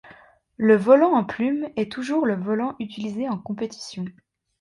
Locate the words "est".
1.75-1.91